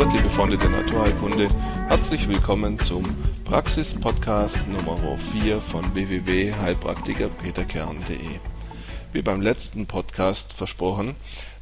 Freunde 0.00 0.56
der 0.56 0.70
Naturheilkunde, 0.70 1.48
herzlich 1.88 2.26
willkommen 2.26 2.80
zum 2.80 3.04
Praxis-Podcast 3.44 4.66
Nummer 4.66 5.18
4 5.18 5.60
von 5.60 5.94
www.heilpraktikerpeterkern.de. 5.94 8.40
Wie 9.12 9.20
beim 9.20 9.42
letzten 9.42 9.84
Podcast 9.84 10.54
versprochen, 10.54 11.16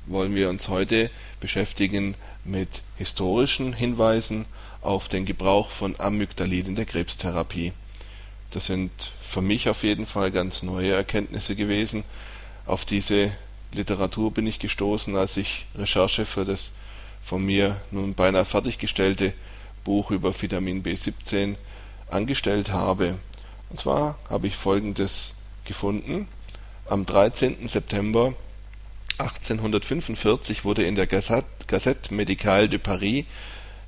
wollen 0.06 0.36
wir 0.36 0.50
uns 0.50 0.68
heute 0.68 1.10
beschäftigen 1.40 2.14
mit 2.44 2.68
historischen 2.96 3.72
Hinweisen 3.72 4.44
auf 4.82 5.08
den 5.08 5.24
Gebrauch 5.24 5.70
von 5.70 5.98
Amygdalin 5.98 6.66
in 6.66 6.76
der 6.76 6.86
Krebstherapie. 6.86 7.72
Das 8.52 8.66
sind 8.66 8.92
für 9.20 9.42
mich 9.42 9.68
auf 9.68 9.82
jeden 9.82 10.06
Fall 10.06 10.30
ganz 10.30 10.62
neue 10.62 10.92
Erkenntnisse 10.92 11.56
gewesen. 11.56 12.04
Auf 12.66 12.84
diese 12.84 13.32
Literatur 13.72 14.32
bin 14.32 14.46
ich 14.46 14.60
gestoßen, 14.60 15.16
als 15.16 15.36
ich 15.36 15.66
Recherche 15.74 16.24
für 16.24 16.44
das 16.44 16.70
von 17.22 17.44
mir 17.44 17.76
nun 17.90 18.14
beinahe 18.14 18.44
fertiggestellte 18.44 19.32
Buch 19.84 20.10
über 20.10 20.38
Vitamin 20.40 20.82
B17 20.82 21.56
angestellt 22.10 22.70
habe. 22.70 23.18
Und 23.70 23.78
zwar 23.78 24.18
habe 24.28 24.46
ich 24.46 24.56
folgendes 24.56 25.34
gefunden. 25.64 26.28
Am 26.86 27.06
13. 27.06 27.68
September 27.68 28.34
1845 29.18 30.64
wurde 30.64 30.84
in 30.84 30.94
der 30.94 31.06
Gazette 31.06 32.14
Médicale 32.14 32.68
de 32.68 32.78
Paris 32.78 33.24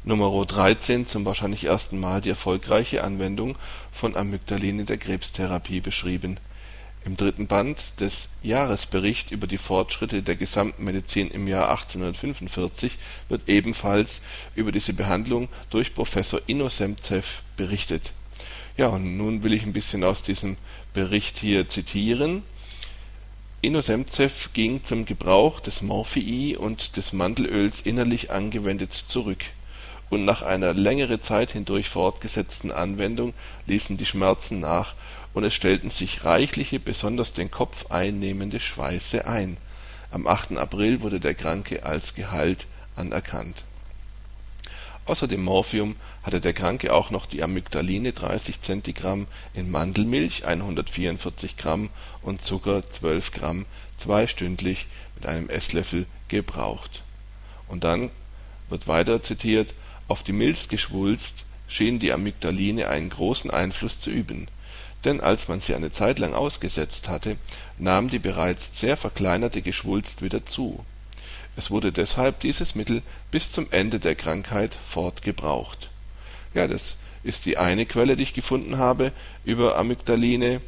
Nr. 0.04 0.46
13 0.46 1.06
zum 1.06 1.24
wahrscheinlich 1.24 1.64
ersten 1.64 2.00
Mal 2.00 2.20
die 2.20 2.30
erfolgreiche 2.30 3.04
Anwendung 3.04 3.56
von 3.92 4.16
Amygdalin 4.16 4.80
in 4.80 4.86
der 4.86 4.98
Krebstherapie 4.98 5.80
beschrieben 5.80 6.38
im 7.04 7.16
dritten 7.16 7.46
Band 7.46 8.00
des 8.00 8.28
Jahresbericht 8.42 9.30
über 9.30 9.46
die 9.46 9.58
Fortschritte 9.58 10.22
der 10.22 10.36
gesamten 10.36 10.84
Medizin 10.84 11.30
im 11.30 11.48
Jahr 11.48 11.70
1845 11.70 12.98
wird 13.28 13.48
ebenfalls 13.48 14.20
über 14.54 14.70
diese 14.70 14.92
Behandlung 14.92 15.48
durch 15.70 15.94
Professor 15.94 16.40
Inno 16.46 16.68
Semzew 16.68 17.24
berichtet. 17.56 18.12
Ja, 18.76 18.88
und 18.88 19.16
nun 19.16 19.42
will 19.42 19.52
ich 19.52 19.62
ein 19.62 19.72
bisschen 19.72 20.04
aus 20.04 20.22
diesem 20.22 20.56
Bericht 20.92 21.38
hier 21.38 21.68
zitieren. 21.68 22.42
Inno 23.62 23.80
Semzew 23.80 24.30
ging 24.52 24.84
zum 24.84 25.04
Gebrauch 25.04 25.60
des 25.60 25.82
Morphii 25.82 26.56
und 26.56 26.96
des 26.96 27.12
Mandelöls 27.12 27.80
innerlich 27.80 28.30
angewendet 28.30 28.92
zurück, 28.92 29.44
und 30.10 30.24
nach 30.24 30.42
einer 30.42 30.74
längere 30.74 31.20
Zeit 31.20 31.52
hindurch 31.52 31.88
fortgesetzten 31.88 32.72
Anwendung 32.72 33.32
ließen 33.66 33.96
die 33.96 34.06
Schmerzen 34.06 34.60
nach 34.60 34.94
und 35.32 35.44
es 35.44 35.54
stellten 35.54 35.90
sich 35.90 36.24
reichliche, 36.24 36.80
besonders 36.80 37.32
den 37.32 37.50
Kopf 37.50 37.90
einnehmende 37.90 38.60
Schweiße 38.60 39.26
ein. 39.26 39.58
Am 40.10 40.26
8. 40.26 40.52
April 40.52 41.02
wurde 41.02 41.20
der 41.20 41.34
Kranke 41.34 41.84
als 41.84 42.14
geheilt 42.14 42.66
anerkannt. 42.96 43.64
Außer 45.06 45.28
dem 45.28 45.42
Morphium 45.42 45.96
hatte 46.22 46.40
der 46.40 46.52
Kranke 46.52 46.92
auch 46.92 47.10
noch 47.10 47.26
die 47.26 47.42
Amygdaline 47.42 48.12
30 48.12 48.60
Zentigramm 48.60 49.26
in 49.54 49.70
Mandelmilch 49.70 50.44
144 50.44 51.56
Gramm 51.56 51.90
und 52.22 52.42
Zucker 52.42 52.88
12 52.88 53.32
Gramm 53.32 53.66
zweistündlich 53.96 54.86
mit 55.16 55.26
einem 55.26 55.48
Esslöffel 55.48 56.06
gebraucht. 56.28 57.02
Und 57.68 57.84
dann 57.84 58.10
wird 58.68 58.88
weiter 58.88 59.22
zitiert, 59.22 59.74
auf 60.06 60.22
die 60.22 60.32
Milzgeschwulst 60.32 61.44
schien 61.66 61.98
die 61.98 62.12
Amygdaline 62.12 62.88
einen 62.88 63.10
großen 63.10 63.50
Einfluss 63.50 64.00
zu 64.00 64.10
üben 64.10 64.48
denn 65.04 65.20
als 65.20 65.48
man 65.48 65.60
sie 65.60 65.74
eine 65.74 65.92
Zeit 65.92 66.18
lang 66.18 66.34
ausgesetzt 66.34 67.08
hatte, 67.08 67.36
nahm 67.78 68.08
die 68.08 68.18
bereits 68.18 68.78
sehr 68.78 68.96
verkleinerte 68.96 69.62
Geschwulst 69.62 70.22
wieder 70.22 70.44
zu. 70.44 70.84
Es 71.56 71.70
wurde 71.70 71.92
deshalb 71.92 72.40
dieses 72.40 72.74
Mittel 72.74 73.02
bis 73.30 73.52
zum 73.52 73.66
Ende 73.70 74.00
der 74.00 74.14
Krankheit 74.14 74.74
fortgebraucht. 74.74 75.90
Ja, 76.54 76.66
das 76.66 76.96
ist 77.22 77.46
die 77.46 77.58
eine 77.58 77.86
Quelle, 77.86 78.16
die 78.16 78.22
ich 78.22 78.34
gefunden 78.34 78.78
habe 78.78 79.12
über 79.44 79.76
Amygdaline. 79.76 80.60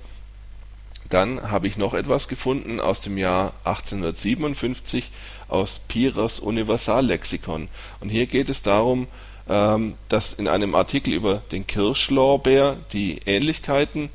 Dann 1.08 1.50
habe 1.50 1.66
ich 1.66 1.76
noch 1.76 1.94
etwas 1.94 2.28
gefunden 2.28 2.80
aus 2.80 3.00
dem 3.00 3.18
Jahr 3.18 3.54
1857 3.64 5.10
aus 5.48 5.78
Pirers 5.78 6.40
Universallexikon. 6.40 7.68
Und 8.00 8.08
hier 8.08 8.26
geht 8.26 8.48
es 8.48 8.62
darum, 8.62 9.08
dass 9.46 10.32
in 10.34 10.48
einem 10.48 10.74
Artikel 10.74 11.12
über 11.14 11.42
den 11.50 11.66
Kirschlorbeer 11.66 12.76
die 12.92 13.20
Ähnlichkeiten 13.26 14.08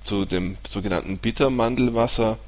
zu 0.00 0.24
dem 0.24 0.56
sogenannten 0.66 1.18
Bittermandelwasser 1.18 2.38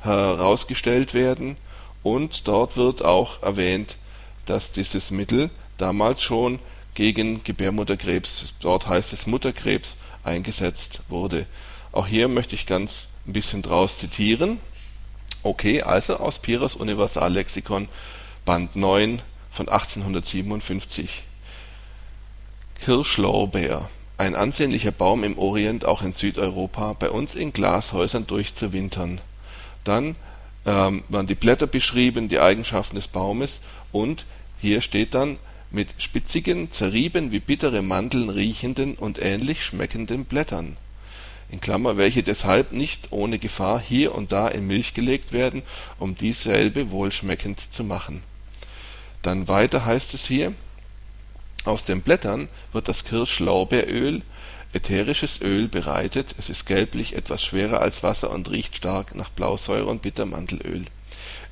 herausgestellt 0.00 1.14
werden 1.14 1.56
und 2.02 2.48
dort 2.48 2.76
wird 2.76 3.04
auch 3.04 3.42
erwähnt, 3.42 3.96
dass 4.46 4.72
dieses 4.72 5.10
Mittel 5.10 5.50
damals 5.76 6.22
schon 6.22 6.58
gegen 6.94 7.44
Gebärmutterkrebs, 7.44 8.54
dort 8.60 8.88
heißt 8.88 9.12
es 9.12 9.26
Mutterkrebs, 9.26 9.96
eingesetzt 10.24 11.00
wurde. 11.08 11.46
Auch 11.92 12.06
hier 12.06 12.28
möchte 12.28 12.54
ich 12.54 12.66
ganz 12.66 13.08
ein 13.26 13.32
bisschen 13.32 13.62
draus 13.62 13.98
zitieren. 13.98 14.58
Okay, 15.42 15.82
also 15.82 16.16
aus 16.16 16.40
Piras 16.40 16.74
Universallexikon, 16.74 17.88
Band 18.44 18.74
9 18.74 19.22
von 19.50 19.68
1857. 19.68 21.22
Kirschlorbeer 22.84 23.88
ein 24.18 24.34
ansehnlicher 24.34 24.90
Baum 24.90 25.22
im 25.22 25.38
Orient, 25.38 25.84
auch 25.84 26.02
in 26.02 26.12
Südeuropa, 26.12 26.92
bei 26.92 27.08
uns 27.08 27.36
in 27.36 27.52
Glashäusern 27.52 28.26
durchzuwintern. 28.26 29.20
Dann 29.84 30.16
ähm, 30.66 31.04
werden 31.08 31.28
die 31.28 31.36
Blätter 31.36 31.68
beschrieben, 31.68 32.28
die 32.28 32.40
Eigenschaften 32.40 32.96
des 32.96 33.06
Baumes 33.06 33.60
und 33.92 34.26
hier 34.60 34.80
steht 34.80 35.14
dann 35.14 35.38
mit 35.70 35.94
spitzigen, 35.98 36.72
zerrieben 36.72 37.30
wie 37.30 37.38
bittere 37.38 37.80
Mandeln 37.80 38.28
riechenden 38.28 38.96
und 38.96 39.22
ähnlich 39.22 39.64
schmeckenden 39.64 40.24
Blättern 40.24 40.76
in 41.50 41.60
Klammer, 41.60 41.96
welche 41.96 42.22
deshalb 42.22 42.72
nicht 42.72 43.10
ohne 43.10 43.38
Gefahr 43.38 43.80
hier 43.80 44.14
und 44.14 44.32
da 44.32 44.48
in 44.48 44.66
Milch 44.66 44.92
gelegt 44.92 45.32
werden, 45.32 45.62
um 45.98 46.14
dieselbe 46.16 46.90
wohlschmeckend 46.90 47.72
zu 47.72 47.84
machen. 47.84 48.22
Dann 49.22 49.48
weiter 49.48 49.86
heißt 49.86 50.12
es 50.12 50.26
hier 50.26 50.52
aus 51.68 51.84
den 51.84 52.02
Blättern 52.02 52.48
wird 52.72 52.88
das 52.88 53.04
Kirschlorbeeröl 53.04 54.22
(ätherisches 54.72 55.40
Öl) 55.40 55.68
bereitet, 55.68 56.34
es 56.38 56.50
ist 56.50 56.66
gelblich, 56.66 57.14
etwas 57.14 57.42
schwerer 57.42 57.80
als 57.80 58.02
Wasser 58.02 58.30
und 58.30 58.50
riecht 58.50 58.76
stark 58.76 59.14
nach 59.14 59.28
Blausäure 59.28 59.86
und 59.86 60.02
Bittermandelöl. 60.02 60.86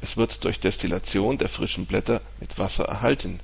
Es 0.01 0.17
wird 0.17 0.45
durch 0.45 0.61
Destillation 0.61 1.39
der 1.39 1.49
frischen 1.49 1.87
Blätter 1.87 2.21
mit 2.41 2.59
Wasser 2.59 2.85
erhalten. 2.85 3.41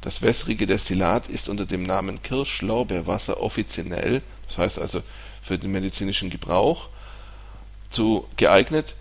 Das 0.00 0.22
wässrige 0.22 0.66
Destillat 0.66 1.28
ist 1.28 1.48
unter 1.48 1.66
dem 1.66 1.82
Namen 1.82 2.22
Kirschlorbeerwasser 2.22 3.42
offizinell 3.42 4.22
das 4.46 4.58
heißt 4.58 4.78
also 4.78 5.02
für 5.42 5.58
den 5.58 5.72
medizinischen 5.72 6.30
Gebrauch 6.30 6.88
zu 7.90 8.26
geeignet 8.36 8.94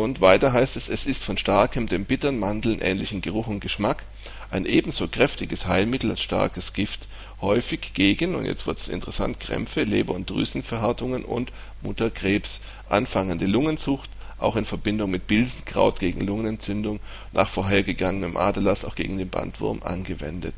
und 0.00 0.20
weiter 0.20 0.52
heißt 0.52 0.76
es, 0.76 0.88
es 0.88 1.06
ist 1.06 1.22
von 1.22 1.36
starkem, 1.36 1.86
dem 1.86 2.04
bittern 2.04 2.38
Mandeln 2.38 2.80
ähnlichen 2.80 3.20
Geruch 3.20 3.46
und 3.46 3.60
Geschmack 3.60 4.04
ein 4.50 4.66
ebenso 4.66 5.08
kräftiges 5.08 5.66
Heilmittel 5.66 6.10
als 6.10 6.22
starkes 6.22 6.72
Gift, 6.72 7.06
häufig 7.40 7.94
gegen 7.94 8.34
und 8.34 8.44
jetzt 8.44 8.66
wird's 8.66 8.88
interessant 8.88 9.40
Krämpfe, 9.40 9.84
Leber 9.84 10.14
und 10.14 10.28
Drüsenverhärtungen 10.28 11.24
und 11.24 11.52
Mutterkrebs, 11.82 12.60
anfangende 12.88 13.46
Lungenzucht, 13.46 14.10
auch 14.38 14.56
in 14.56 14.64
Verbindung 14.64 15.10
mit 15.10 15.26
Bilsenkraut 15.26 16.00
gegen 16.00 16.26
Lungenentzündung, 16.26 17.00
nach 17.32 17.48
vorhergegangenem 17.48 18.36
Aderlass 18.36 18.84
auch 18.84 18.94
gegen 18.94 19.18
den 19.18 19.28
Bandwurm 19.28 19.82
angewendet. 19.82 20.54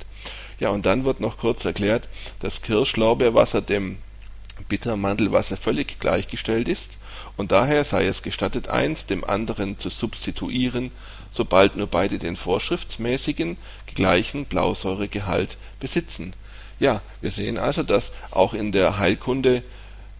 Ja, 0.61 0.71
und 0.71 0.87
dann 0.87 1.05
wird 1.05 1.21
noch 1.21 1.39
kurz 1.39 1.65
erklärt, 1.65 2.09
dass 2.41 2.63
Kirschlaubeerwasser 2.63 3.61
dem 3.61 3.99
Bittermandelwasser 4.69 5.57
völlig 5.57 5.99
gleichgestellt 5.99 6.69
ist 6.69 6.93
und 7.37 7.53
daher 7.53 7.85
sei 7.85 8.07
es 8.07 8.23
gestattet, 8.23 8.69
eins 8.69 9.07
dem 9.07 9.25
anderen 9.25 9.79
zu 9.79 9.89
substituieren, 9.89 10.91
sobald 11.31 11.77
nur 11.77 11.87
beide 11.87 12.19
den 12.19 12.37
vorschriftsmäßigen 12.37 13.57
gleichen 13.95 14.45
Blausäuregehalt 14.45 15.57
besitzen. 15.81 16.35
Ja, 16.79 17.01
wir 17.21 17.31
sehen 17.31 17.59
also, 17.59 17.83
dass 17.83 18.13
auch 18.31 18.55
in 18.55 18.73
der 18.73 18.99
Heilkunde 18.99 19.63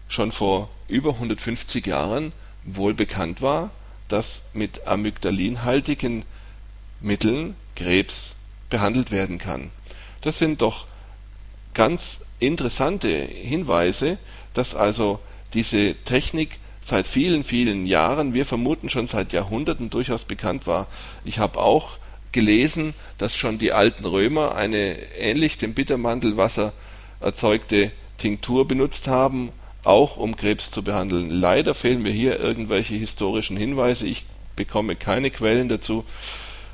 schon 0.07 0.31
vor 0.31 0.69
über 0.87 1.11
150 1.11 1.85
Jahren 1.85 2.31
wohl 2.63 2.93
bekannt 2.93 3.41
war, 3.41 3.71
dass 4.07 4.43
mit 4.53 4.87
amygdalinhaltigen 4.87 6.23
Mitteln 7.01 7.55
Krebs 7.75 8.35
behandelt 8.69 9.11
werden 9.11 9.37
kann. 9.37 9.71
Das 10.21 10.37
sind 10.37 10.61
doch 10.61 10.87
ganz 11.73 12.21
interessante 12.39 13.07
Hinweise, 13.09 14.17
dass 14.53 14.75
also 14.75 15.19
diese 15.53 15.95
Technik 16.05 16.59
seit 16.81 17.07
vielen, 17.07 17.43
vielen 17.43 17.85
Jahren, 17.85 18.33
wir 18.33 18.45
vermuten 18.45 18.89
schon 18.89 19.07
seit 19.07 19.31
Jahrhunderten 19.31 19.89
durchaus 19.89 20.25
bekannt 20.25 20.67
war. 20.67 20.87
Ich 21.23 21.39
habe 21.39 21.59
auch 21.59 21.97
gelesen, 22.31 22.93
dass 23.17 23.35
schon 23.35 23.57
die 23.59 23.71
alten 23.71 24.05
Römer 24.05 24.55
eine 24.55 24.95
ähnlich 25.17 25.57
dem 25.57 25.73
Bittermandelwasser 25.73 26.73
erzeugte 27.21 27.91
Tinktur 28.17 28.67
benutzt 28.67 29.07
haben, 29.07 29.49
auch 29.83 30.17
um 30.17 30.35
Krebs 30.35 30.71
zu 30.71 30.83
behandeln. 30.83 31.29
Leider 31.29 31.73
fehlen 31.73 32.01
mir 32.01 32.11
hier 32.11 32.39
irgendwelche 32.39 32.95
historischen 32.95 33.55
Hinweise. 33.55 34.07
Ich 34.07 34.25
bekomme 34.55 34.95
keine 34.95 35.31
Quellen 35.31 35.69
dazu. 35.69 36.03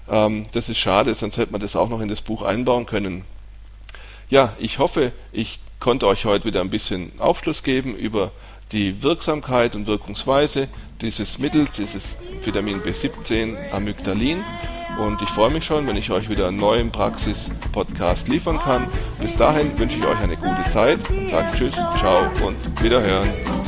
Ähm, 0.09 0.45
das 0.51 0.69
ist 0.69 0.79
schade, 0.79 1.13
sonst 1.13 1.37
hätte 1.37 1.51
man 1.51 1.61
das 1.61 1.75
auch 1.75 1.89
noch 1.89 2.01
in 2.01 2.09
das 2.09 2.21
Buch 2.21 2.41
einbauen 2.41 2.85
können. 2.85 3.25
Ja, 4.29 4.53
ich 4.59 4.77
hoffe, 4.77 5.11
ich 5.31 5.59
konnte 5.79 6.05
euch 6.05 6.25
heute 6.25 6.45
wieder 6.45 6.61
ein 6.61 6.69
bisschen 6.69 7.11
Aufschluss 7.17 7.63
geben 7.63 7.95
über 7.95 8.31
die 8.71 9.01
Wirksamkeit 9.01 9.75
und 9.75 9.87
Wirkungsweise 9.87 10.67
dieses 11.01 11.39
Mittels, 11.39 11.77
dieses 11.77 12.17
Vitamin 12.43 12.81
B17 12.81 13.71
Amygdalin. 13.71 14.43
Und 14.99 15.21
ich 15.23 15.29
freue 15.29 15.49
mich 15.49 15.65
schon, 15.65 15.87
wenn 15.87 15.95
ich 15.95 16.11
euch 16.11 16.29
wieder 16.29 16.49
einen 16.49 16.57
neuen 16.57 16.91
Praxis-Podcast 16.91 18.27
liefern 18.27 18.59
kann. 18.59 18.87
Bis 19.19 19.35
dahin 19.35 19.77
wünsche 19.79 19.97
ich 19.97 20.05
euch 20.05 20.19
eine 20.19 20.35
gute 20.35 20.69
Zeit 20.69 21.09
und 21.09 21.29
sage 21.29 21.47
Tschüss, 21.55 21.73
ciao 21.97 22.29
und 22.45 22.83
Wiederhören. 22.83 23.58